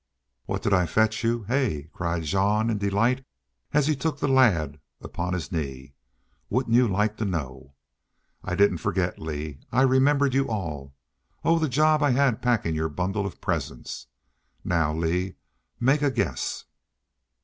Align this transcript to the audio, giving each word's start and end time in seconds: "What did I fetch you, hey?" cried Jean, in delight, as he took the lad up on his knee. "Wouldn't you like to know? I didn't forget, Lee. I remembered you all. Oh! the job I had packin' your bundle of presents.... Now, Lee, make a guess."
"What 0.45 0.63
did 0.63 0.73
I 0.73 0.87
fetch 0.87 1.23
you, 1.23 1.43
hey?" 1.43 1.91
cried 1.93 2.23
Jean, 2.23 2.71
in 2.71 2.79
delight, 2.79 3.23
as 3.71 3.85
he 3.85 3.95
took 3.95 4.17
the 4.17 4.27
lad 4.27 4.79
up 4.99 5.19
on 5.19 5.35
his 5.35 5.51
knee. 5.51 5.93
"Wouldn't 6.49 6.73
you 6.75 6.87
like 6.87 7.17
to 7.17 7.23
know? 7.25 7.75
I 8.43 8.55
didn't 8.55 8.79
forget, 8.79 9.19
Lee. 9.19 9.59
I 9.71 9.83
remembered 9.83 10.33
you 10.33 10.47
all. 10.49 10.95
Oh! 11.45 11.59
the 11.59 11.69
job 11.69 12.01
I 12.01 12.09
had 12.09 12.41
packin' 12.41 12.73
your 12.73 12.89
bundle 12.89 13.27
of 13.27 13.39
presents.... 13.41 14.07
Now, 14.63 14.91
Lee, 14.91 15.35
make 15.79 16.01
a 16.01 16.09
guess." 16.09 16.65